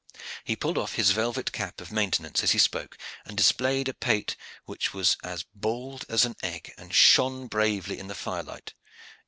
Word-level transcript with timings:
He 0.43 0.55
pulled 0.55 0.79
off 0.79 0.95
his 0.95 1.11
velvet 1.11 1.51
cap 1.51 1.79
of 1.79 1.91
maintenance 1.91 2.41
as 2.41 2.53
he 2.53 2.57
spoke, 2.57 2.97
and 3.23 3.37
displayed 3.37 3.87
a 3.87 3.93
pate 3.93 4.35
which 4.65 4.95
was 4.95 5.15
as 5.23 5.45
bald 5.53 6.05
as 6.09 6.25
an 6.25 6.35
egg, 6.41 6.73
and 6.75 6.91
shone 6.91 7.45
bravely 7.45 7.99
in 7.99 8.07
the 8.07 8.15
firelight. 8.15 8.73